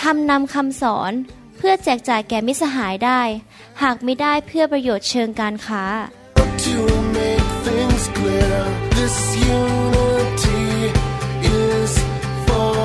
[0.00, 1.12] ทำนำคำสอน
[1.56, 3.20] เพื่อแจกจ่ายแก่มิสหายได้
[3.82, 5.84] หากไม่ได้เพื่อประโยชน์เชิงการค้า
[6.66, 6.78] To
[7.18, 8.58] make things clear,
[8.98, 9.16] this
[9.58, 10.64] unity
[11.62, 11.92] is
[12.46, 12.76] for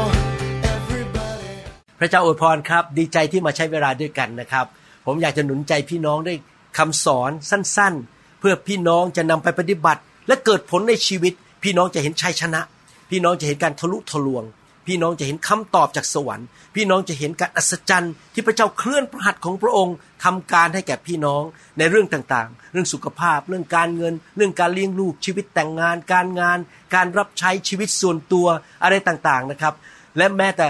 [0.75, 1.53] everybody.
[1.99, 4.65] พระเจ้าอวยพรครับ ดีใจที่มาใช้เวลาด้วยกันนะครับ
[5.05, 6.37] ผมอยากจะหนุนใจพี่น้องด้วย
[6.77, 12.61] คำสอนสั้นๆ เพื่อพี่น้องจะนำไปปฏิบัติ และเกิดผลในชีวิต พี่น้องจะเห็นชัยชนะ
[13.09, 14.43] พี่น้องจะเห็นการทะลุทะลวง
[14.87, 21.43] พี่น้องจะเห็นคำตอบจากสวรรค์ พี่น้องจะเห็นการอัศจรรย์ที่พระเจ้าเคลื่อนพระหัตถ์ของพระองค์ทำการให้แก่พี่น้อง
[21.77, 26.57] ในเรื่องต่างๆ เรื่องสุขภาพ เรื่องการเงิน เรื่องการเลี้ยงลูก ชีวิตแต่งงาน การงาน
[26.95, 28.47] การรับใช้ชีวิตส่วนตัว
[28.83, 29.73] อะไรต่างๆนะครับ
[30.17, 30.67] และแม้แต่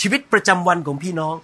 [0.00, 1.34] ชีวิตประจำวันของพี่น้อง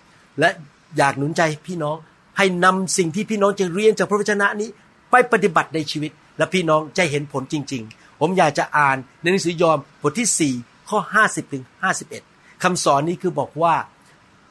[0.41, 0.48] และ
[0.97, 1.97] อยากหนุนใจพี่น้อง
[2.39, 4.69] ให้นำสิ่งที่พี่น้องจะเรียนจากพระวจนะนี้
[5.11, 11.64] ไปปฏิบัติในชีวิต และพี่น้องจะเห็นผลจริง ๆ ผมอยากจะอ่านในหนังสือยอห์นบทที่4 ข้อ 50ถึง
[12.12, 13.74] 51 คำสอนนี้คือบอกว่า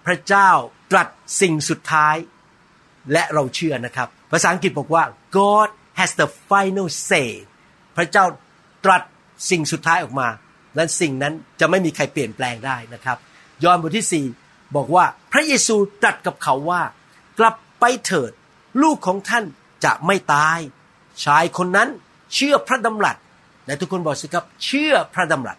[0.05, 0.49] พระเจ้า
[0.91, 1.07] ตรัส
[1.41, 2.15] สิ่งสุดท้าย
[3.13, 5.03] และเราเชื่อนะครับ ภาษาอังกฤษบอกว่า
[5.37, 7.29] God has the final say
[7.97, 8.25] พระเจ้า
[8.85, 9.03] ตรัส
[9.49, 10.27] สิ่งสุดท้ายออกมา
[10.75, 13.17] และสิ่งนั้นจะไม่มีใครเปลี่ยนแปลงได้นะครับ
[13.63, 16.81] ยอห์นบทที่ 4 บอกว่าพระเยซูตรัสกับเขาว่า
[17.39, 18.31] กลับไปเถิด
[18.83, 19.45] ลูกของท่าน
[19.85, 20.59] จะไม่ตาย
[21.23, 21.89] ชายคนนั้น
[22.33, 23.17] เชื่อพระดำรัส
[23.65, 25.57] และทุกคนบอกสิครับ เชื่อพระดำรัส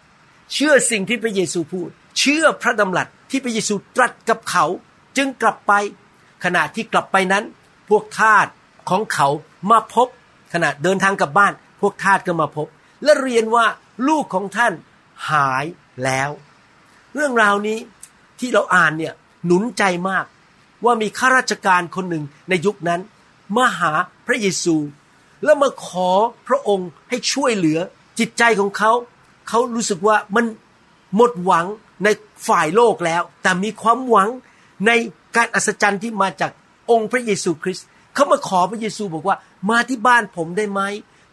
[0.53, 4.65] เชื่อสิ่งที่พระเยซูพูด เชื่อพระดำรัสที่พระเยซูตรัสกับเขา
[5.17, 5.73] จึงกลับไป
[6.43, 7.43] ขณะที่กลับไปนั้น
[7.89, 8.47] พวกทาส
[8.89, 9.27] ของเขา
[9.71, 10.07] มาพบ
[10.53, 12.67] ขณะเดินทางกลับบ้าน พวกทาสก็มาพบ
[13.03, 13.65] และเรียนว่า
[14.07, 14.73] ลูกของท่าน
[15.29, 15.65] หาย
[16.03, 16.29] แล้ว
[17.15, 17.79] เรื่องราวนี้
[18.39, 19.13] ที่เราอ่านเนี่ย
[19.45, 20.25] หนุนใจมาก
[20.85, 23.01] ว่ามีข้าราชการคนหนึ่งในยุคนั้น
[23.57, 23.91] มาหา
[24.27, 24.75] พระเยซู
[25.43, 26.09] แล้วมาขอ
[26.47, 27.79] พระองค์ให้ช่วยเหลือ
[28.19, 28.91] จิตใจของเขา
[29.53, 30.45] เขารู้สึกว่ามัน
[31.15, 31.65] หมดหวัง
[32.03, 32.07] ใน
[32.47, 34.29] ฝ่ายโลกแล้ว แต่มีความหวัง
[34.87, 34.91] ใน
[35.35, 36.51] การอัศจรรย์ที่มาจาก
[36.91, 39.37] องค์พระเยซูคริสต์เขามาขอพระเยซูบอกว่า
[39.69, 40.81] มาที่บ้านผมได้ไหม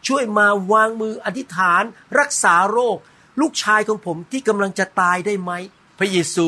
[0.07, 1.83] ช่วยมาวางมืออธิษฐาน
[2.19, 2.97] รักษาโรค
[3.41, 5.53] ลูกชายของผมที่กำลังจะตายได้ไหม
[5.99, 6.47] พระเยซู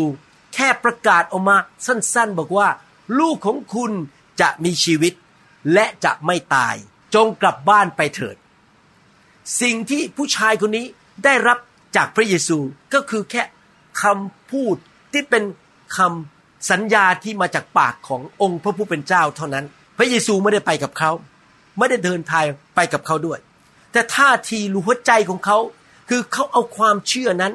[0.54, 1.56] แค่ประกาศออกมา
[1.86, 2.68] สั้นๆ บอกว่า
[3.18, 3.92] ลูกของคุณ
[4.40, 5.12] จะมีชีวิต
[5.72, 6.74] และจะไม่ตาย
[7.14, 8.36] จงกลับบ้านไปเถิด
[9.60, 10.86] สิ่งที่ผู้ชายคนนี้
[11.24, 11.58] ได้รับ
[11.96, 12.58] จากพระเยซู
[12.94, 13.42] ก็คือแค่
[14.02, 14.76] คำพูด
[15.12, 15.44] ที่เป็น
[15.96, 19.64] คำสัญญาที่มาจากปากขององค์พระผู้เป็นเจ้าเท่านั้น
[19.98, 21.10] พระเยซูไม่ได้ไปกับเขา
[21.78, 22.44] ไม่ได้เดินทาง
[22.74, 23.38] ไปกับเขาด้วย
[23.92, 25.58] แต่ท่าทีหรือหัวใจของเขา
[26.08, 27.52] คือเขาเอาความเชื่อนั้น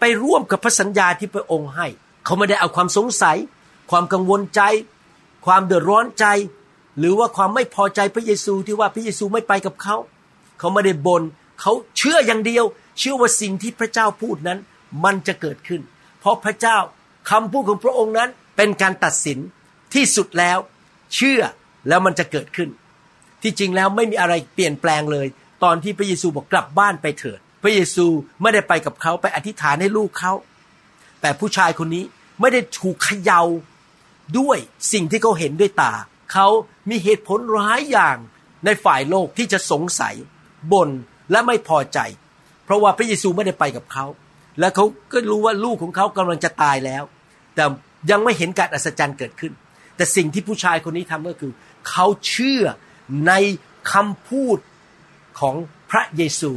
[0.00, 1.86] ไปร่วมกับพระสัญญาที่พระองค์ให้
[2.24, 3.36] เขาไม่ได้เอาความสงสัย
[3.90, 4.62] ความกังวลใจ
[5.46, 6.26] ความเดือดร้อนใจ
[6.98, 9.96] หรือว่าความไม่พอใจพระเยซูที่ว่าพระเยซูไม่ไปกับเขา
[10.58, 11.22] เขาไม่ได้บน่น
[11.60, 12.64] เขาเชื่ออย่างเดียว
[12.98, 14.58] เชื่อว่าสิ่งที่พระเจ้าพูดนั้น
[15.04, 15.80] มันจะเกิดขึ้น
[16.20, 16.78] เพราะพระเจ้า
[17.30, 19.38] คำพูดของพระองค์นั้นเป็นการตัดสิน
[19.94, 20.58] ที่สุดแล้ว
[21.14, 21.40] เชื่อ
[21.88, 22.68] แล้วมันจะเกิดขึ้น
[23.42, 25.26] ที่จริงแล้วไม่มีอะไรเปลี่ยนแปลงเลย
[25.64, 28.06] ตอนที่พระเยซูบอกกลับบ้านไปเถิด พระเยซู
[28.42, 30.32] ไม่ได้ไปกับเขาไปอธิษฐานให้ลูกเขา
[31.20, 32.04] แต่ผู้ชายคนนี้
[32.40, 33.42] ไม่ได้ถูกเขย่า
[34.38, 34.58] ด้วย
[34.92, 35.92] สิ่งที่เขาเห็นด้วยตา
[36.32, 36.46] เขา
[36.90, 38.16] มีเหตุผลร้ายอย่าง
[38.64, 40.14] ในฝ่ายโลกที่จะสงสัย
[40.72, 40.90] บน่น
[41.30, 41.98] และไม่พอใจ
[42.64, 44.06] เพราะว่าพระเยซูไม่ได้ไปกับเขา
[44.58, 47.02] และเขาก็รู้ว่าลูกของเขากำลังจะตายแล้ว
[47.54, 47.64] แต่
[48.10, 49.52] ยังไม่เห็นการอัศจรรย์เกิดขึ้น
[49.96, 51.52] แต่สิ่งที่ผู้ชายคนนี้ทำก็คือ
[51.88, 52.64] เขาเชื่อ
[53.26, 53.32] ใน
[53.92, 54.58] คำพูด
[55.40, 55.54] ของ
[55.90, 56.52] พระเยซู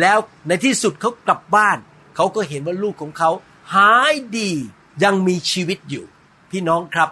[0.00, 0.18] แล้ว
[0.48, 1.78] ในที่สุดเขากลับบ้าน
[2.16, 3.30] เขาก็เห็นว่าลูกของเขา
[3.74, 4.50] หายดี
[5.04, 6.04] ยังมีชีวิตอยู่
[6.50, 7.10] พี่น้องครับ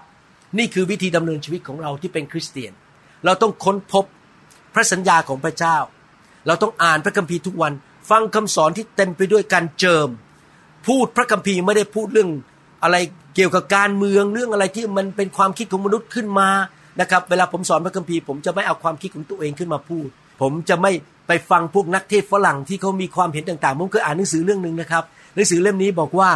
[0.58, 2.72] นี่คือวิธีดำเนินชีวิตของเราที่เป็นคริสเตียน
[3.24, 4.04] เราต้องค้นพบ
[4.74, 5.76] พระสัญญาของพระเจ้า
[6.46, 7.72] เราต้องอ่านพระคัมภีร์ทุกวัน
[8.10, 10.08] ฟังคำสอนที่เต็มไปด้วยการเจิม
[10.86, 12.30] พูดพระคัมภีร์ไม่ได้พูดเรื่อง
[12.82, 12.96] อะไร
[13.34, 16.48] เกี่ยวกับการเมืองเรื่องอะไรที่มันเป็นความคิดของมนุษย์ขึ้นมา
[17.00, 20.08] นะครับ เวลาผมสอนพระคัมภีร์ผมจะไม่เอาความคิดของตัวเองขึ้นมาพูด
[20.40, 20.92] ผมจะไม่
[21.26, 25.04] ไปฟังพวกนักเทศฝรั่งที่เขามีความเห็นต่างๆผมเคยอ่านหนังสือเรื่องหนึ่งนะครับ
[25.34, 26.30] หนังสือเล่มนี้บอกว่า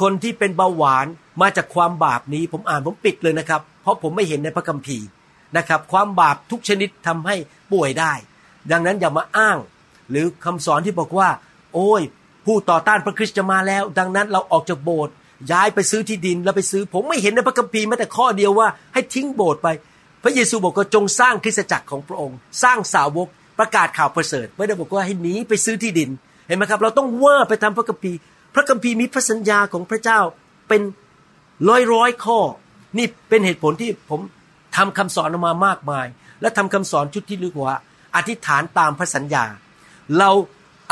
[0.00, 1.06] คนที่เป็นเบาหวาน
[1.42, 5.06] มาจากความบาปนี้ ผมอ่านผมปิดเลยนะครับ เพราะผมไม่เห็นในพระคัมภีร์
[5.56, 7.36] นะครับ ความบาปทุกชนิดทำให้
[7.72, 8.12] ป่วยได้
[8.70, 9.56] ดังนั้นอย่ามาอ้าง
[10.10, 11.28] หรือคำสอนที่บอกว่า
[11.74, 12.02] โอ้ย
[12.46, 15.14] ผู้ต่อต้านพระคริสต์จะมาแล้ว ดังนั้นเราออกจากโบสถ์
[15.52, 19.68] ย้ายไปซื้อที่ดินแล้วไปซื้อ ผมไม่เห็นในพระคัมภีร์แม้แต่ข้อเดียวว่าให้ทิ้งโบสถ์ไป
[20.22, 26.10] พระเยซูบอกว่าจงสร้างคริสตจักรของพระองค์ สร้างสาวกประกาศข่าวประเสริฐไม่ได้บอกว่าให้หนีไปซื้อที่ดิน
[26.46, 28.18] เห็นไหมครับ เราต้องเว่าไปตามพระคัมภีร์
[28.54, 30.20] พระคัมภีร์มีพระสัญญาของพระเจ้า
[30.68, 30.82] เป็น
[31.68, 32.38] ร้อยร้อยข้อ
[32.98, 34.20] นี่เป็นเหตุผลที่ผม
[34.76, 36.06] ทำคำสอนออกมามากมาย
[36.40, 37.78] และทำคำสอนชุดที่เรียกว่า
[38.16, 39.44] อธิษฐานตามพระสัญญา
[40.18, 40.30] เรา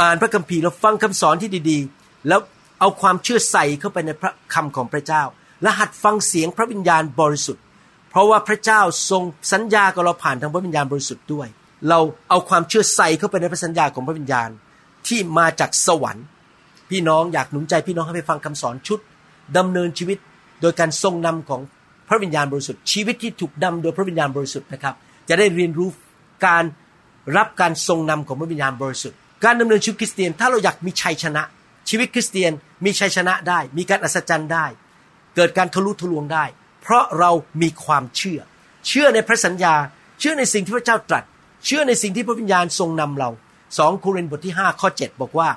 [0.00, 2.40] อ่านพระคัมภีร์เราฟังคำสอนที่ดีๆ แล้ว
[2.80, 5.22] เอาความเชื่อใส่เข้าไปในพระคำของพระเจ้า
[5.62, 7.62] และหัดฟังเสียงพระวิญญาณบริสุทธิ์
[8.10, 8.80] เพราะว่าพระเจ้า
[9.10, 9.22] ทรง
[9.52, 11.48] สัญญากับเราผ่านทางพระวิญญาณบริสุทธิ์ด้วย
[11.88, 11.98] เรา
[12.30, 14.48] เอาความเชื่อใส่เข้าไปในพระสัญญาของพระวิญญาณ
[15.08, 16.24] ที่มาจากสวรรค์
[16.90, 18.98] พี่น้องอยากหนุนใจพี่น้องให้ไปฟังคำสอนชุด
[19.56, 20.18] ดำเนินชีวิต
[20.60, 21.60] โดยการทรงนำของ
[22.08, 24.94] พระวิญญาณบริสุทธิ์ชีวิตที่ถูกนำโดยพระวิญญาณบริสุทธิ์นะครับ
[25.28, 25.88] จะได้เรียนรู้
[26.46, 26.64] การ
[27.36, 31.42] รับการทรงนำของพระวิญญาณบริสุทธิ์ การดำเนินชีวิตคริสเตียน ถ้าเราอยากมีชัยชนะ
[31.88, 32.52] ชีวิตคริสเตียน
[32.84, 34.66] มีชัยชนะได้ มีการอัศจรรย์ได้
[35.36, 36.44] เกิดการทะลุทะลวงได้
[36.82, 37.30] เพราะเรา
[37.62, 38.40] มีความเชื่อ
[38.88, 39.74] เชื่อในพระสัญญา
[40.18, 41.24] เชื่อในสิ่งที่พระเจ้าตรัส
[41.64, 43.30] เชื่อในสิ่งที่พระวิญญาณทรงนำเรา
[43.78, 45.48] สองโครินธ์บทที่5ข้อ7บอกว่า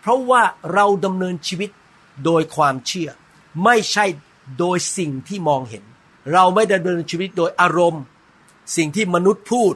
[0.00, 0.42] เพราะว่า
[0.74, 1.70] เราดำเนินชีวิต
[2.24, 3.10] โดยความเชื่อ
[3.64, 4.04] ไม่ใช่
[4.58, 5.84] โดยสิ่งที่มองเห็น
[6.32, 8.02] เราไม่ดำเนินชีวิตโดยอารมณ์
[8.76, 9.74] สิ่งที่มนุษย์พูด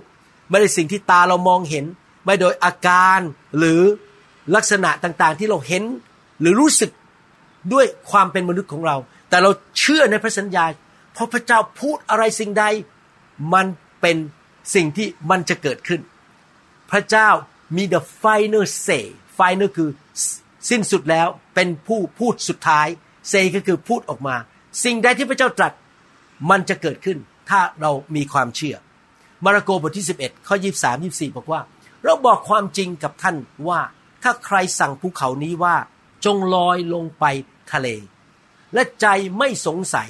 [0.54, 1.84] ไม่ได้สิ่งที่ตาเรามองเห็น
[2.24, 3.20] ไม่โดยอาการ
[3.58, 3.80] หรือ
[4.54, 5.82] ลักษณะต่างๆ ที่เราเห็น
[6.40, 6.90] หรือรู้สึก
[7.72, 8.96] ด้วยความเป็นมนุษย์ของเรา
[9.28, 10.64] แต่เราเชื่อในพระสัญญา
[11.12, 12.64] เพราะพระเจ้าพูดอะไรสิ่งใด
[13.54, 13.66] มัน
[14.00, 14.16] เป็น
[14.74, 16.00] สิ่งที่มันจะเกิดขึ้น
[16.90, 17.28] พระเจ้า
[17.76, 19.04] มี the final say
[19.38, 19.90] final คือ
[20.70, 22.86] สิ้นสุดแล้วเป็นผู้พูดสุดท้าย
[23.32, 24.36] say ก็คือพูดออกมา
[24.84, 25.72] สิ่งใดที่พระเจ้าตรัส
[26.50, 27.18] มันจะเกิดขึ้น
[27.50, 28.76] ถ้าเรามีความเชื่อ
[29.44, 31.60] มาระโกบทที่ 11 ข้อ 23 24 บอกว่า
[32.04, 33.36] เราบอกความจริงกับท่าน
[33.68, 33.80] ว่า
[34.22, 35.76] ถ้าใครสั่งภูเขานี้ว่า
[36.24, 37.24] จงลอยลงไป
[37.72, 37.88] ทะเล
[38.74, 39.06] และใจ
[39.38, 40.08] ไม่สงสัย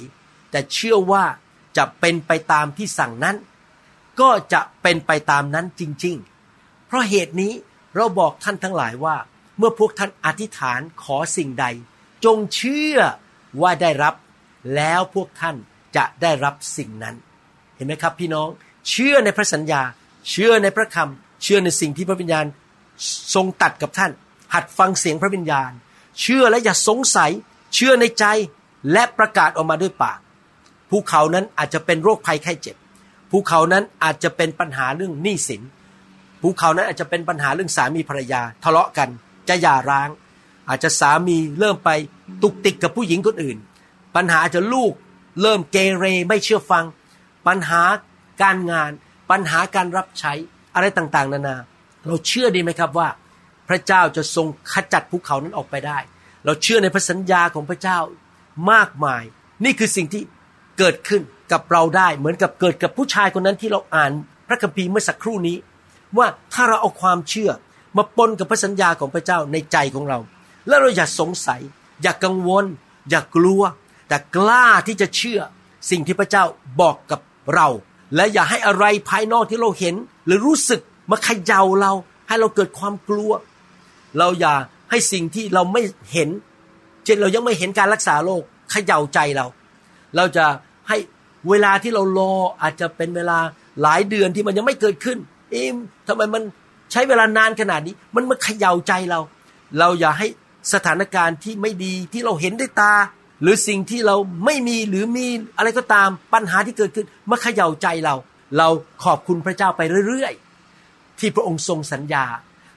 [0.51, 1.23] แต่เชื่อว่า
[1.77, 3.35] จะเป็นไปตามที่สั่งนั้น
[4.19, 6.15] ก็จะเป็นไปตามนั้นจริง
[6.51, 7.53] ๆ เพราะเหตุนี้
[7.95, 9.15] เราบอกท่านทั้งหลายว่า
[9.57, 11.65] เมื่อพวกท่านอธิษฐานขอสิ่งใด
[12.25, 12.97] จงเชื่อ
[13.61, 14.15] ว่าได้รับ
[14.75, 15.55] แล้วพวกท่าน
[15.95, 17.15] จะได้รับสิ่งนั้น
[17.75, 18.47] เห็นไหมครับพี่น้อง
[18.89, 19.81] เชื่อในพระสัญญา
[20.29, 22.45] เชื่อในพระคำเชื่อในสิ่งที่พระวิญญาณ
[23.33, 24.11] ทรงตัดกับท่าน
[24.53, 25.71] หัดฟังเสียงพระวิญญาณ
[26.21, 27.31] เชื่อและอย่าสงสัย
[27.75, 28.25] เชื่อในใจ
[28.91, 30.19] และประกาศออกมาด้วยปาก
[30.89, 32.75] ภูเขานั้นอาจจะเป็นโรคภัยไข้เจ็บ
[33.31, 35.61] ภูเขานั้นอาจจะเป็นปัญหาเรื่องหนี้สิน
[36.41, 39.09] ภูเขานั้นอาจจะเป็นปัญหาเรื่องสามีภรรยา ทะเลาะกัน
[39.49, 40.09] จะหย่าร้าง
[40.69, 41.89] อาจจะสามีเริ่มไป
[42.41, 43.57] ตุกติกกับผู้หญิงคนอื่น
[44.15, 44.93] ปัญหาอาจจะลูก
[45.41, 46.85] เริ่มเกเรไม่เชื่อฟัง
[47.47, 47.81] ปัญหา
[48.41, 48.91] การงาน
[49.31, 50.33] ปัญหาการรับใช้
[50.75, 51.57] อะไรต่างๆ นานา
[52.07, 53.09] เราเชื่อดีไหมครับว่า
[53.69, 55.99] พระเจ้าจะทรงขจัดภูเขานั้นออกไปได้
[56.45, 57.99] เราเชื่อในพระสัญญาของพระเจ้า
[58.71, 59.23] มากมาย
[59.65, 60.21] นี่คือสิ่งที่
[60.77, 61.21] เกิดขึ้น
[61.51, 64.11] กับเราได้เหมือนกับเกิดกับผู้ชายคนนั้นที่เราอ่าน
[64.47, 65.57] พระคัมภีร์เมื่อสักครู่นี้
[66.17, 67.51] ว่าถ้าเราเอาความเชื่อ
[67.97, 70.19] มาปนกับพระสัญญาของพระเจ้าในใจของเรา
[70.67, 71.61] แล้วเราอย่าสงสัย
[72.03, 72.65] อย่ากังวล
[73.09, 73.63] อย่ากลัว
[74.07, 75.39] แต่กล้าที่จะเชื่อ
[75.89, 76.43] สิ่งที่พระเจ้า
[76.81, 77.19] บอกกับ
[77.55, 77.67] เรา
[78.15, 80.81] และอย่าให้อะไรภายนอกที่เราเห็น หรือรู้สึก
[81.11, 81.91] มาขย่าเรา
[82.27, 83.31] ให้เราเกิดความกลัว
[84.19, 84.53] เราอย่า
[84.89, 85.81] ให้สิ่งที่เราไม่
[86.13, 86.29] เห็น
[87.05, 88.41] เช่นเรายังไม่เห็นการรักษาโรค
[88.71, 89.45] เขย่าใจเรา
[90.15, 90.45] เราจะ
[90.89, 90.97] ให้
[91.49, 93.37] เวลาที่เรารออาจจะเป็นเวลา
[93.81, 95.17] หลายเดือนที่มันยังไม่เกิดขึ้น
[95.51, 95.75] เอ๊ะ
[96.07, 96.43] ทำไมมัน
[96.91, 99.19] ใช้เวลานานขนาดนี้ มันมาเขย่าใจเรา
[99.79, 100.27] เราอย่าให้
[100.73, 102.93] สถานการณ์ที่ไม่ดีที่เราเห็นด้วยตา
[103.41, 104.15] หรือสิ่งที่เรา
[104.45, 105.27] ไม่มีหรือมี
[105.57, 108.15] อะไรก็ตามปัญหาที่เกิดขึ้นมาเขย่าใจเรา
[108.57, 108.67] เรา
[109.03, 112.25] ขอบคุณพระเจ้าไปเรื่อยๆ ที่พระองค์ทรงสัญญา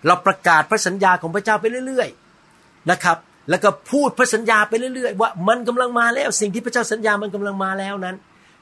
[0.07, 3.19] เราประกาศพระสัญญาของพระเจ้าไปเรื่อยๆนะครับ
[3.51, 8.17] แล้วก็พูดพระสัญญาไปเรื่อยๆ ว่ามันกำลังมาแล้ว สิ่งที่พระเจ้าสัญญามันกำลังมาแล้วนั้น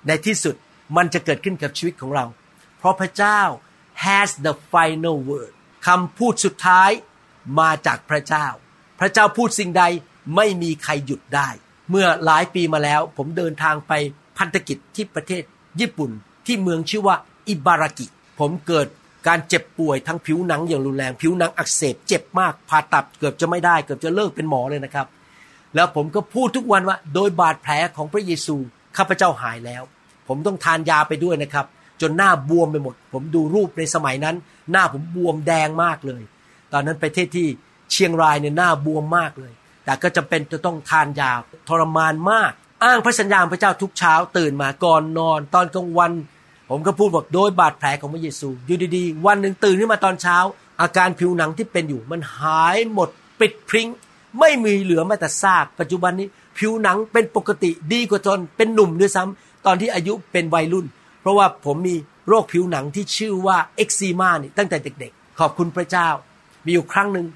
[0.07, 0.55] ในที่สุด
[0.97, 2.25] มันจะเกิดขึ้นกับชีวิตของเรา
[2.79, 3.41] เพราะพระเจ้า
[4.07, 5.53] has the final word
[5.87, 6.91] คำพูดสุดท้าย
[7.61, 8.47] มาจากพระเจ้า
[9.01, 9.85] พระเจ้าพูดสิ่งใด
[10.37, 11.49] ไม่มีใครหยุดได้
[11.91, 13.93] เมื่อหลายปีมาแล้ว ผมเดินทางไป
[14.39, 15.43] พันธกิจที่ประเทศ
[15.81, 16.11] ญี่ปุ่น
[16.47, 17.17] ที่เมืองชื่อว่า
[17.49, 18.07] อิบารากิ
[18.41, 18.87] ผมเกิด
[19.29, 25.07] การเจ็บป่วยทั้งผิวหนังอย่างรุนแรง ผิวหนังอักเสบเจ็บมากผ่าตัดเกือบจะไม่ได้เกือบจะเลิกเป็นหมอเลยนะครับ
[25.75, 28.57] แล้วผมก็พูดทุกวันว่า โดยบาดแผลของพระเยซู
[28.97, 29.83] ข้าพเจ้าหายแล้ว
[30.29, 31.67] ผมต้องทานยาไปด้วยนะครับ
[32.01, 34.37] จนหน้าบวมไปหมด ผมดูรูปในสมัยนั้น
[34.73, 36.23] หน้าผมบวมแดงมากเลย
[36.73, 37.47] ตอนนั้นไปเทศที่
[37.93, 39.53] เชียงรายเนี่ยหน้าบวมมากเลย
[39.87, 41.33] แต่ก็จำเป็นจะต้องทานยา
[41.69, 42.53] ทรมานมาก
[42.85, 46.13] อ้างพระสัญญาณพระเจ้าทุกเช้าตื่นมาก่อนนอน ตอนกลางวัน
[46.71, 50.37] ผมก็พูดบอกโดยบาดแผลของพระเยซูอยู่ดีๆ วันหนึ่งตื่นขึ้นมาตอนเช้า
[50.81, 53.09] อาการผิวหนังที่เป็นอยู่ มันหายหมด
[53.41, 53.89] ปิดพริ้ง
[54.39, 56.29] ไม่มีเหลือแม้แต่ซากปัจจุบันนี้
[56.59, 60.87] ผิวหนังเป็นปกติดีกว่าตอนเป็นหนุ่มด้วยซ้ำตอนที่อายุเป็นวัยรุ่น
[61.21, 61.97] เพราะว่าผมมี
[62.29, 66.09] โรคผิวหนังที่ชื่อว่าเอ็กซีมานี่ตั้งแต่เด็กๆ ขอบคุณพระเจ้า
[66.65, 67.27] มีอยู่ครั้งหนึ่ง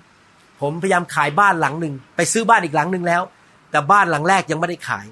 [0.60, 3.22] ผมพยายามขายบ้านหลังหนึ่งไปซื้อบ้านอีกหลังหนึ่งแล้ว
[3.70, 5.06] แต่บ้านหลังแรกยังไม่ได้ขาย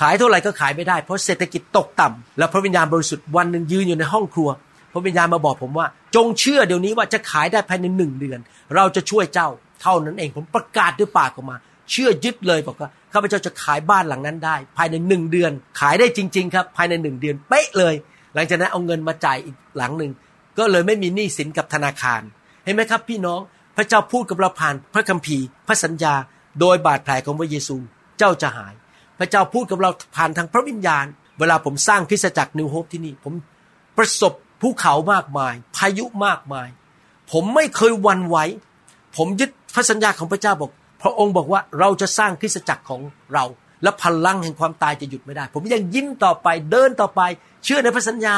[0.00, 4.48] ขายเท่าไหร่ก็ขายไม่ได้ เพราะเศรษฐกิจตกต่ำแล้วพระวิญญาณบริสุทธิ์วันหนึ่งยืนอยู่ในห้องครัว
[4.92, 5.86] พระวิญญาณมาบอกผมว่า
[6.16, 8.38] จงเชื่อเดี๋ยวนี้ว่าจะขายได้ภายในหนึ่งเดือน
[8.74, 9.48] เราจะช่วยเจ้า
[9.82, 11.56] เท่านั้นเองผมประกาศด้วยปากออกมา
[11.90, 17.94] เชื่อยึดเลยบอกว่าข้าพเจ้าจะขายบ้านหลังนั้นได้ ภายในหนึ่งเดือน ขายได้จริง ๆ ครับ ภายในหนึ่งเดือนเป๊ะเลย
[18.34, 20.12] หลังจากนั้นเอาเงินมาจ่ายอีกหลังหนึ่ง
[20.58, 22.20] ก็เลยไม่มีหนี้สินกับธนาคาร
[22.64, 23.40] เห็นไหมครับ พี่น้อง
[23.76, 26.14] พระเจ้าพูดกับเราผ่านพระคัมภีร์ พระสัญญา
[26.60, 27.76] โดยบาดแผลของพระเยซู
[28.18, 28.74] เจ้าจะหาย
[29.18, 31.04] พระเจ้าพูดกับเราผ่านทางพระวิญญาณ
[31.38, 33.34] เวลาผมสร้างคริสตจักรนิวโฮปที่นี่ ผม
[33.98, 36.68] ประสบภูเขามากมาย พายุมากมาย
[37.32, 38.36] ผมไม่เคยวันไหว
[39.16, 40.70] ผมยึดพระสัญญาของพระเจ้าบอก
[41.02, 43.00] พระองค์บอกว่าเราจะสร้างคริสตจักรของ
[43.34, 43.44] เรา
[43.82, 47.20] และพลังแห่งความตายจะหยุดไม่ได้ ผมยังยิ้มต่อไปเดินต่อไป
[47.64, 48.34] เชื่อในพระสัญญา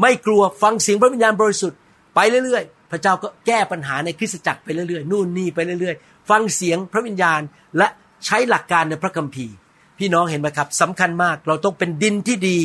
[0.00, 1.78] ไม่กลัวฟังเสียงพระวิญญาณบริสุทธิ์
[2.14, 2.62] ไปเรื่อย
[2.94, 7.40] ระเจ้าก็แก้ปัญหาในคริสตจักรไปเรื่อยๆ นู่นนี่ไปเรื่อยๆ ฟังเสียงพระวิญญาณ
[7.78, 7.88] และ
[8.24, 9.54] ใช้หลักการในพระคัมภีร์
[9.98, 12.58] พี่น้องเห็นไหมครับสำคัญมากเราต้องเป็นดินที่ดี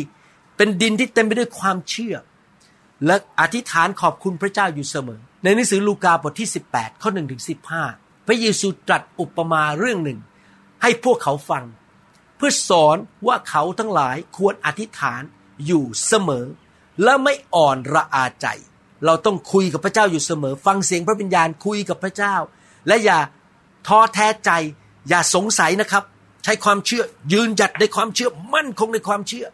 [0.57, 2.15] เป็นดินที่เต็มไปด้วยความเชื่อ
[3.05, 7.41] และอธิษฐานขอบคุณพระเจ้าอยู่เสมอ ในหนังสือลูกาบทที่ 18 ข้อ1ถึง
[7.86, 10.19] 15 พระเยซูตรัสอุปมาเรื่องหนึ่ง
[10.81, 11.63] ให้พวกเขาฟัง
[12.38, 15.21] เพื่อสอนว่าเขาทั้งหลายควรอธิษฐาน
[15.65, 16.45] อยู่เสมอ
[17.03, 18.48] และไม่อ่อนระอาใจ
[19.06, 22.36] เราต้องคุยกับพระเจ้าอยู่เสมอ ฟังเสียงพระวิญญาณคุยกับพระเจ้า
[22.88, 23.20] และอย่า
[23.88, 24.51] ท้อแท้ใจ
[25.10, 26.03] อย่าสงสัยนะครับ
[26.44, 27.03] ใช้ความเชื่อ
[27.34, 29.48] ยืนหยัดในความเชื่อมั่นคงในความเชื่อ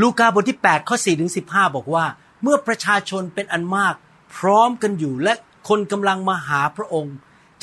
[0.00, 2.04] ลูกาบทที่8ข้อ4ถึง15 บอกว่า
[2.42, 3.94] เมื่อประชาชนเป็นอันมาก
[4.36, 5.34] พร้อมกันอยู่และ
[5.68, 7.14] คนกำลังมาหาพระองค์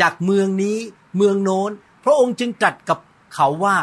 [0.01, 0.77] จากเมืองนี้
[1.17, 1.71] เมืองโน้น
[2.05, 2.99] พระองค์จึงตรัสกับ
[3.35, 3.75] เขาว่า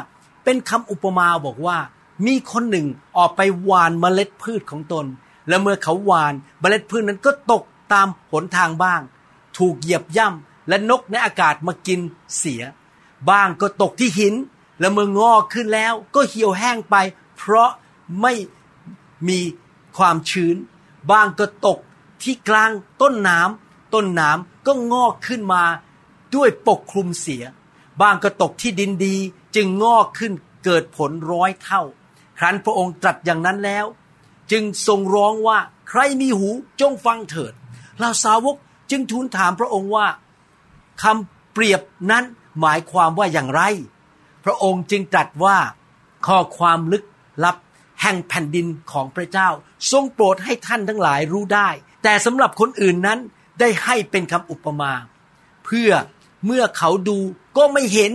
[0.45, 1.79] เป็นคำอุปมาบอกว่า
[2.27, 2.87] มีคนหนึ่ง
[3.17, 5.07] ออกไปหว่านเมล็ดพืชของตน
[5.49, 7.63] และเมื่อเขาหวานเมล็ดพืชนั้นก็ตก
[7.93, 9.01] ตามหนทางบ้าง
[9.57, 12.01] ถูกเหยียบย่ำและนกในอากาศมากิน
[12.37, 12.63] เสีย
[13.31, 14.35] บ้างก็ตกที่หิน
[14.81, 16.97] และเมื่องอกขึ้นแล้วก็เหี่ยวแห้งไป
[17.37, 17.71] เพราะ
[18.21, 18.33] ไม่
[19.29, 19.41] มี
[19.97, 20.57] ความชื้น
[21.11, 21.79] บ้างก็ตก
[22.23, 25.65] ที่กลางต้นน้ำต้นน้ำก็งอกขึ้นมา
[26.35, 27.45] ด้วยปกคลุมเสีย
[28.01, 29.17] บ้างก็ตกที่ดินดี
[29.55, 30.33] จึงงอกขึ้น
[30.65, 31.83] เกิดผลร้อยเท่า
[32.39, 33.87] ครั้นพระองค์ตรัสอย่างนั้นแล้ว
[34.53, 36.49] จึงทรงร้องว่าใครมีหู
[36.81, 37.53] จงฟังเถิด
[37.99, 38.57] เราสาวก
[38.91, 40.07] จึงทูลถามพระองค์ว่า
[41.03, 42.25] คำเปรียบนั้น
[42.61, 43.63] หมายความว่าอย่างไร
[44.45, 45.57] พระองค์จึงตรัสว่า
[46.27, 47.05] ข้อความลึก
[47.45, 47.57] ลับ
[48.01, 49.49] แห่งแผ่นดินของพระเจ้า
[49.91, 51.69] ทรงโปรดให้ท่านทั้งหลายรู้ได้
[52.03, 53.19] แต่สำหรับคนอื่นนั้น
[53.61, 54.93] ได้ให้เป็นคำอุปมา
[55.65, 55.91] เพื่อ
[56.47, 57.19] เมื่อเขาดู
[57.57, 58.13] ก็ไม่เห็น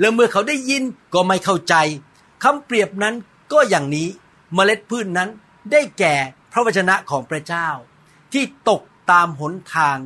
[0.00, 0.82] และเมื่อเขาได้ยิน
[1.14, 1.74] ก็ไม่เข้าใจ
[2.42, 3.14] คำเปรียบนั้น
[3.52, 4.08] ก็อย่างนี้
[4.54, 5.30] เมล็ดพืชนนั้น
[5.72, 6.14] ได้แก่
[6.52, 7.68] พระวจนะของพระเจ้า
[8.32, 9.98] ที่ตกตามหนทาง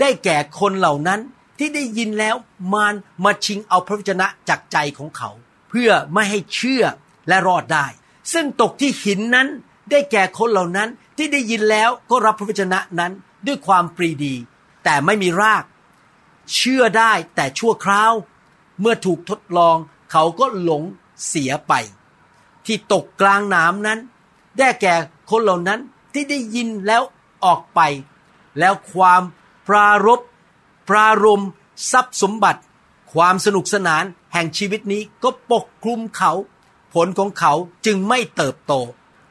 [0.00, 1.20] ได้แก่คนเหล่านั้น
[1.58, 2.36] ที่ได้ยินแล้ว
[2.72, 5.30] มารมาชิงเอาพระวจนะจากใจของเขา
[5.70, 6.84] เพื่อไม่ให้เชื่อ
[7.28, 7.86] และรอดได้
[8.32, 9.48] ซึ่งตกที่หินนั้น
[9.90, 13.12] ได้แก่คนเหล่านั้นที่ได้ยินแล้วก็รับพระวจนะนั้น
[13.46, 14.34] ด้วยความปรีดี
[14.84, 15.64] แต่ไม่มีราก
[16.54, 18.12] เชื่อได้แต่ชั่วคราว
[18.80, 19.76] เมื่อถูกทดลอง
[20.12, 20.82] เขาก็หลง
[21.26, 21.72] เสียไป
[22.66, 23.98] ที่ตกกลางน้ำนั้น
[24.58, 24.94] ได้แก่
[25.30, 25.80] คนเหล่านั้น
[26.12, 27.02] ที่ได้ยินแล้ว
[27.44, 27.80] ออกไป
[28.58, 29.22] แล้วความ
[29.68, 30.20] ปรารบ
[30.88, 31.42] ปรารม
[31.90, 32.60] ทรัพย์สมบัติ
[33.12, 36.32] ความสนุกสนานแห่งชีวิตนี้ก็ปกคลุมเขา
[36.94, 37.52] ผลของเขา
[37.86, 38.72] จึงไม่เติบโต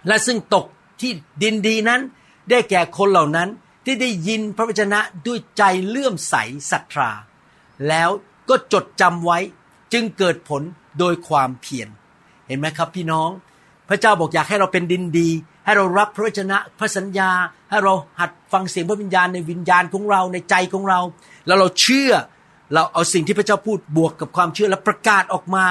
[0.08, 0.66] และซึ่งตก
[1.02, 1.12] ที่
[1.44, 2.02] ดินดีนั้น
[2.50, 3.50] ได้แก่คนเหล่านั้น
[3.86, 6.36] ที่ได้ยินพระวจนะด้วยใจเลื่อมใส
[6.72, 7.12] ศรัทธา
[7.88, 8.10] แล้ว
[8.50, 9.40] ก็จดจำไว้
[9.94, 10.62] จึงเกิดผล
[11.00, 11.90] โดยความเพียร
[12.48, 13.30] เห็นไหมครับพี่น้อง
[13.94, 15.30] พระเจ้าบอกอยากให้เราเป็นดินดี
[15.66, 17.30] ให้เรารับพระวจนะพระสัญญา
[17.70, 21.00] ให้เราหัดฟังเสียงพระวิญญาณในวิญญาณของเราในใจของเรา
[21.48, 22.12] แล้วเราเชื่อ
[22.74, 25.66] เราเอาสิ่งที่พระเจ้าพูดบวกกับความเชื่อและประกาศออกมา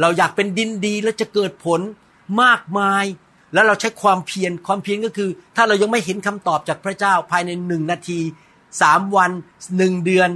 [0.00, 1.80] เราอยากเป็นดินดีและจะเกิดผล
[2.42, 3.04] มากมาย
[3.52, 8.20] แล้วเราใช้ความเพียรความเพียรก็คือ ถ้าเรายังไม่เห็นคำตอบจากพระเจ้าภายในหนึ่งนาที
[8.82, 9.30] สามวัน
[9.76, 10.30] หนึ่งเดือน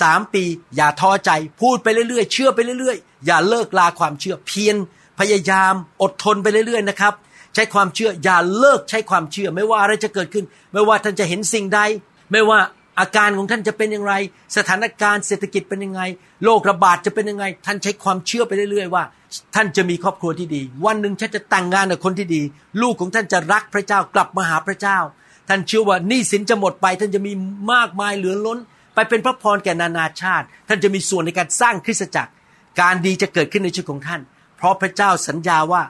[0.00, 0.44] สามปี
[0.76, 1.30] อย่าท้อใจ
[1.60, 4.76] พูดไปเรื่อยๆ เชื่อไปเรื่อยๆ อย่าเลิกลาความเชื่อเพียร
[5.18, 7.14] พยายามอดทนไปเรื่อยๆนะครับ
[7.54, 11.80] ใช้ความเชื่ออย่าเลิกใช้ความเชื่อ ไม่ว่าอะไรจะเกิดขึ้น ไม่ว่าท่านจะเห็นสิ่งใด
[12.32, 12.58] ไม่ว่า
[13.00, 14.14] อาการของท่านจะเป็นอย่างไร
[14.56, 16.00] สถานการณ์เศรษฐกิจเป็นยังไง
[16.44, 19.02] โรคระบาดจะเป็นยังไง ท่านใช้ความเชื่อไปเรื่อยๆว่า
[19.54, 22.42] ท่านจะมีครอบครัวที่ดี วันหนึ่งท่านจะแต่งงานกับคนที่ดี
[22.82, 24.98] ลูกของท่านจะรักพระเจ้ากลับมาหาพระเจ้า
[25.48, 27.32] ท่านเชื่อว่านี้สินจะหมดไป ท่านจะมี
[27.72, 28.58] มากมายเหลือล้น
[28.94, 32.32] ไปเป็นพระพรแก่นานาชาติ ท่านจะมีส่วนในการสร้างคริสตจักร
[32.80, 34.20] การดีจะเกิดขึ้นในชีวิตของท่าน
[34.56, 35.82] เพราะพระเจ้าสัญญาว่า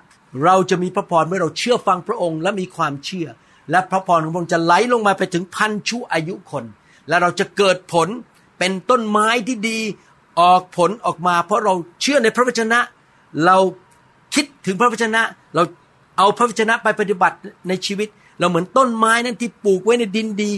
[0.45, 3.29] เราจะมีพระพรเมื่อเราเชื่อฟังพระองค์และมีความเชื่อ
[3.71, 6.65] และพระพรของพระองค์จะไหลลงมาไปถึงพันชั่วอายุคน
[7.09, 8.09] และเราจะเกิดผล
[8.59, 9.79] เป็นต้นไม้ที่ดี
[10.41, 12.79] ออกผลออกมา เพราะเราเชื่อในพระวจนะ
[13.47, 13.57] เรา
[14.35, 15.23] คิดถึงพระวจนะ
[15.55, 15.63] เรา
[16.19, 17.37] เอาพระวจนะไปปฏิบัติ
[17.69, 18.09] ในชีวิต
[18.39, 20.51] เราเหมือนต้นไม้นั้นที่ปลูกไว้ในดินดี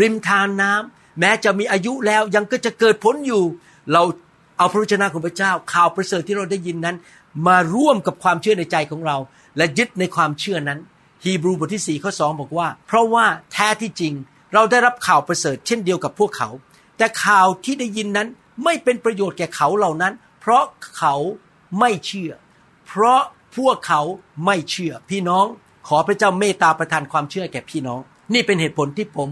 [0.00, 3.42] ริมทานน้ำแม้จะมีอายุแล้วยังก็จะเกิดผลอยู่
[3.92, 4.02] เรา
[4.58, 6.96] เอาพระวจนะของพระเจ้า ข่าวประเสริฐที่เราได้ยินนั้น
[7.46, 9.16] มาร่วมกับความเชื่อในใจของเรา
[9.56, 10.78] และยึดในความเชื่อนั้น
[11.24, 14.14] ฮีบรูบทที่4ข้อ2บอกว่า เพราะว่าแท้ที่จริง
[14.54, 16.48] เราได้รับข่าวประเสริฐเช่นเดียวกับพวกเขา
[16.96, 18.28] แต่ข่าวที่ได้ยินนั้น
[18.64, 20.64] ไม่เป็นประโยชน์แก่เขาเหล่านั้น เพราะ
[20.98, 21.14] เขา
[21.78, 22.32] ไม่เชื่อ
[22.86, 23.20] เพราะ
[23.56, 24.00] พวกเขา
[24.46, 25.46] ไม่เชื่อ พี่น้อง
[25.88, 28.00] ขอพระเจ้าเมตตาประทานความเชื่อแก่พี่น้อง
[28.34, 29.28] นี่เป็นเหตุผลที่ผม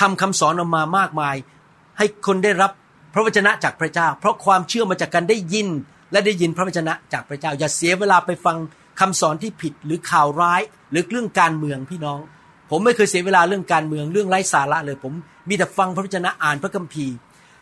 [0.00, 1.36] ทำคำสอนออกมามากมาย
[1.98, 2.70] ให้คนได้รับ
[3.14, 5.68] พระวจนะจากพระเจ้า เพราะความเชื่อมาจากการได้ยิน
[6.12, 8.56] และได้ยินพระวจนะจากพระเจ้า อย่าเสียเวลาไปฟัง
[9.00, 12.18] คำสอนที่ผิดหรือข่าวร้าย หรือเรื่องการเมืองพี่น้อง
[12.70, 15.12] ผมไม่เคยเสียเวลาเรื่องการเมืองเรื่องไร้สาระเลย ผม
[15.48, 17.14] มีแต่ฟังพระวจนะอ่านพระคัมภีร์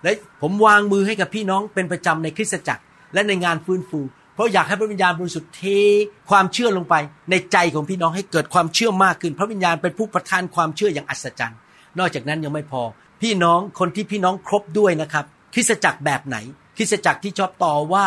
[0.02, 0.12] และ
[0.42, 2.82] ผมวางมือให้กับพี่น้องเป็นประจำในคริสตจักร
[3.14, 4.00] และในงานฟื้นฟู
[4.34, 5.62] เพราะอยากให้พระวิญญาณบริสุทธิ์เท
[6.30, 6.94] ความเชื่อลงไป
[7.30, 11.58] ในใจของพี่น้องให้เกิดความเชื่อมากขึ้น พระวิญญาณเป็นผู้ประทานความเชื่ออย่างอัศจรรย์
[11.98, 12.82] นอกจากนั้นยังไม่พอ
[13.22, 15.24] พี่น้องคนที่พี่น้องครบด้วยนะครับ
[15.54, 16.36] คริสตจักรแบบไหน
[16.76, 18.06] คริสตจักรที่ชอบต่อว่า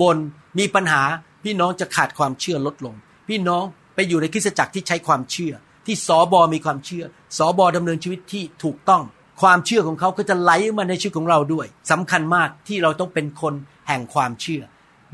[0.00, 0.16] บน
[0.58, 1.02] มีปัญหา
[1.44, 2.94] พี่น้องจะขาดความเชื่อลดลง
[3.28, 5.54] พี่น้องไปอยู่ในคริสตจักรที่ใช้ความเชื่อ
[5.86, 7.04] ที่สอบอมีความเชื่อ
[7.38, 9.02] สอบอดำเนินชีวิตที่ถูกต้อง
[9.42, 13.54] ความเชื่อของเขาก็จะไหลมาในชีวิตของเราด้วยสำคัญมากที่เราต้องเป็นคน
[13.88, 14.62] แห่งความเชื่อ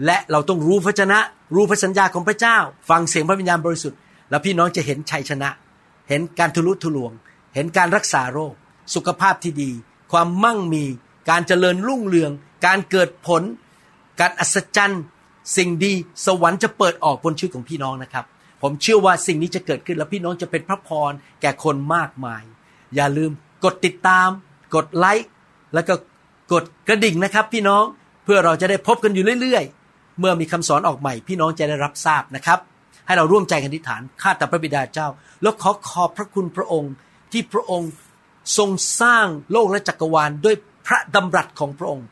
[0.04, 1.18] และเราต้องรู้พระชนะ
[1.54, 2.58] รู้พระสัญญาของพระเจ้า
[2.90, 3.98] ฟังเสียงพระวิญญาณบริสุทธิ์
[4.30, 5.50] แล้วพี่น้องจะเห็นชัยชนะ
[6.08, 7.12] เห็นการทุลุทุลวง
[7.54, 8.54] เห็นการรักษาโรค
[8.94, 9.70] สุขภาพที่ดี
[10.12, 10.84] ความมั่งมี
[11.30, 12.30] การเจริญรุ่งเรือง
[12.66, 13.42] การเกิดผล
[14.20, 15.02] การอัศจรรย์
[15.56, 15.92] สิ่งดี
[16.26, 18.24] สวรรค์จะเปิดออกบนชีวิตของพี่น้องนะครับ
[18.62, 22.42] ผมเชื่อว่าสิ่งนี้จะเกิดขึ้นแล้วพี่น้องจะเป็นพระพรแก่คนมากมาย
[22.94, 23.30] อย่าลืม
[23.64, 24.28] กดติดตาม
[24.74, 25.28] กดไลค์
[25.74, 25.94] แล้วก็
[26.52, 27.84] กดกระดิ่งนะครับ พี่น้อง
[28.24, 32.58] เพื่อเราจะได้พบกันอยู่เรื่อยๆ เมื่อมีคำสอนออกใหม่ พี่น้องจะได้รับทราบนะครับ
[33.06, 35.08] ให้เราร่วมใจกันอธิษฐานข้าแต่พระบิดาเจ้า
[35.42, 36.92] แล้วขอขอบพระคุณพระองค์
[37.32, 37.90] ที่พระองค์
[38.58, 42.06] ทรงสร้างโลกและจักรวาลด้วยพระดำรัสของพระองค์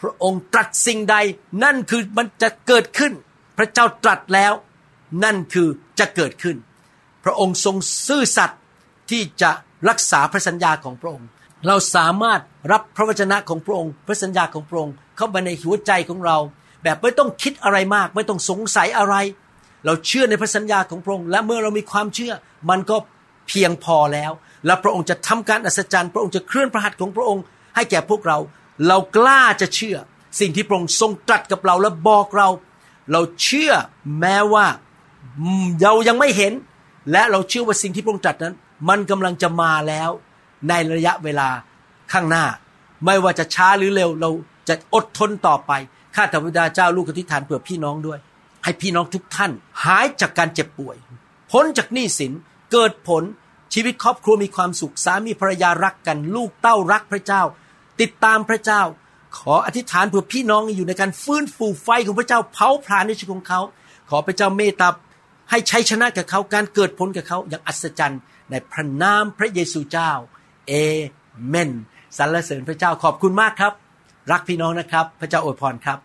[0.00, 1.16] พระองค์ตรัสสิ่งใด
[1.64, 3.12] นั่นคือมันจะเกิดขึ้น
[3.58, 4.52] พระเจ้าตรัสแล้ว
[5.24, 6.56] นั่นคือจะเกิดขึ้น
[7.24, 8.60] พระองค์ทรงซื่อสัตย์
[9.10, 9.50] ที่จะ
[9.88, 11.28] รักษาพระสัญญาของพระองค์
[11.66, 12.40] เราสามารถ
[12.72, 16.38] รับพระวจนะของพระองค์ พระสัญญาของพระองค์ เข้ามาในหัวใจของเรา
[16.82, 19.14] แบบไม่ต้องคิดอะไรมาก ไม่ต้องสงสัยอะไร
[19.84, 22.32] เราเชื่อในพระสัญญาของพระองค์ และเมื่อเรามีความเชื่อ
[22.70, 22.96] มันก็
[23.48, 24.32] เพียงพอแล้ว
[24.66, 27.42] และพระองค์จะทำการอัศจรรย์ พระองค์จะเคลื่อนพระหัตถ์ของพระองค์
[27.74, 28.38] ให้แก่พวกเรา
[28.86, 29.96] เรากล้าจะเชื่อ
[30.40, 32.48] สิ่งที่พระองค์ทรงตรัสกับเราและบอกเรา
[33.12, 33.72] เราเชื่อ
[34.20, 34.66] แม้ว่า
[35.82, 36.52] เรายังไม่เห็น
[37.12, 38.54] และเราเชื่อว่าสิ่งที่พระองค์ตรัสนั้น
[38.88, 40.10] มันกำลังจะมาแล้ว
[40.68, 41.48] ในระยะเวลา
[42.12, 42.44] ข้างหน้า
[43.04, 44.30] ไม่ว่าจะช้าหรือเร็ว เรา
[44.68, 45.72] จะอดทนต่อไป
[46.14, 48.18] ข้าแต่พระบิดาเจ้าลูกอธิษฐานเผื่อพี่น้องด้วย
[48.64, 49.50] ให้พี่น้องทุกท่าน
[49.84, 50.96] หายจากการเจ็บป่วย
[51.52, 52.32] พ้นจากหนี้สิน
[52.72, 53.22] เกิดผล
[53.74, 57.42] ชีวิตครอบครัวมีความสุขสามีภรรยารักกัน ลูกเต้ารักพระเจ้า
[58.00, 58.82] ติดตามพระเจ้า
[59.38, 63.60] ขออธิษฐานเผื่อพี่น้องอยู่ในการฟื้นฟูไฟของพระเจ้าเผาผลาญในชีวิตของเขา
[64.10, 64.88] ขอพระเจ้าเมตตา
[65.50, 70.10] ให้ใช้ชนะกับเขาการเกิดผลกับเขาอย่างอัศจรรย์ ในพระนามพระเยซูเจ้า
[70.68, 70.72] เอ
[71.48, 71.70] เมน
[72.16, 73.72] สรรเสริญพระเจ้าขอบคุณมากครับ
[74.30, 75.98] รักพี่น้องนะครับ พระเจ้าอวยพรครับ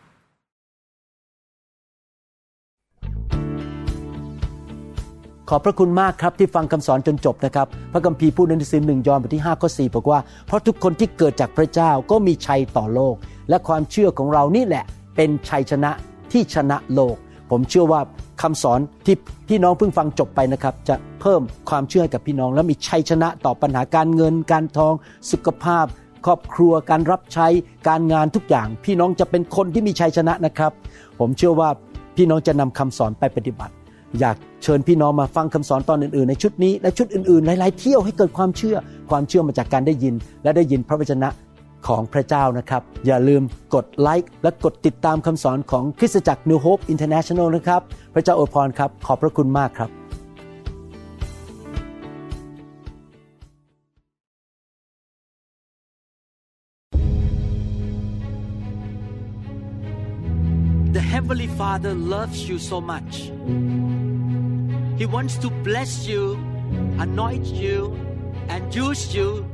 [5.50, 13.16] ขอบพระคุณมากครับที่ฟังคำสอนจนจบนะครับ พระคัมภีร์พูดในหนังสือหนึ่งยอห์นบทที่5ข้อ4บอกว่า เพราะทุกคนที่เกิดจากพระเจ้าก็มีชัยต่อโลก
[13.50, 14.84] และความเชื่อของเรานี่แหละ
[15.16, 15.92] เป็นชัยชนะ
[16.32, 17.16] ที่ชนะโลก
[17.52, 18.02] ผมเชื่อว่า
[18.42, 19.16] คำสอนที่
[19.50, 24.94] พี่น้องเพิ่งฟังจบไปนะครับ จะเพิ่มความเชื่อให้กับพี่น้อง และมีชัยชนะต่อปัญหาการเงิน การทอง
[25.32, 25.86] สุขภาพ
[26.26, 27.48] ครอบครัวการรับใช้
[27.88, 30.72] การงานทุกอย่าง พี่น้องจะเป็นคนที่มีชัยชนะนะครับ
[31.20, 31.70] ผมเชื่อว่า
[32.16, 33.74] พี่น้องจะนำคำสอนไปปฏิบัติ
[34.20, 38.76] อยากเชิญพี่น้องมาฟังคำสอนตอนอื่นๆ ในชุดนี้และชุดอื่นๆ หลายๆเที่ยวให้เกิดความเชื่อ
[39.10, 41.30] ความเชื่อมาจากการได้ยิน และได้ยินพระวจนะ
[41.88, 43.42] ของพระเจ้านะครับ อย่าลืม
[43.74, 47.82] กดไลค์และกดติดตามคำสอนของคริสตจักร New Hope International นะครับ
[48.14, 49.92] พระเจ้าอวยพรครับ ขอบพระคุณมากครับ
[60.98, 63.12] The Heavenly Father loves you so much.
[64.98, 66.36] He wants to bless you,
[67.00, 67.98] anoint you,
[68.48, 69.50] and use you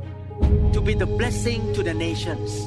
[0.72, 2.66] to be the blessing to the nations.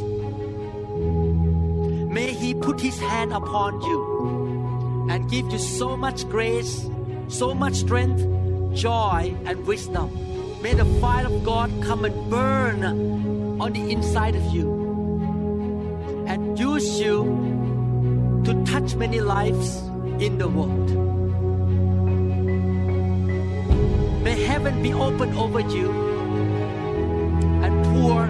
[2.11, 6.87] May He put His hand upon you and give you so much grace,
[7.27, 8.25] so much strength,
[8.75, 10.09] joy, and wisdom.
[10.61, 12.83] May the fire of God come and burn
[13.61, 14.71] on the inside of you
[16.27, 19.77] and use you to touch many lives
[20.19, 21.02] in the world.
[24.83, 25.89] Be open over you
[27.63, 28.27] and pour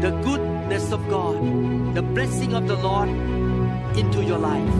[0.00, 1.34] the goodness of God,
[1.96, 3.08] the blessing of the Lord
[3.98, 4.74] into your life.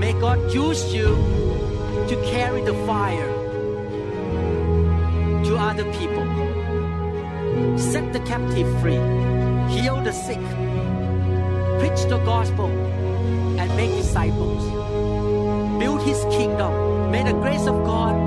[0.00, 1.06] May God use you
[2.08, 3.30] to carry the fire
[5.44, 6.26] to other people.
[7.78, 9.02] Set the captive free,
[9.76, 10.42] heal the sick,
[11.78, 12.66] preach the gospel,
[13.60, 14.64] and make disciples.
[15.78, 17.12] Build His kingdom.
[17.12, 18.21] May the grace of God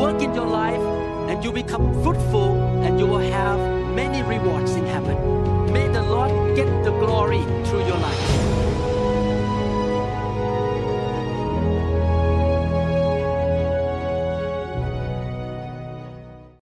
[0.00, 0.80] work in your life
[1.28, 3.58] and you become fruitful and you will have
[3.94, 5.16] many rewards in heaven.
[5.74, 8.49] May the Lord get the glory through your life.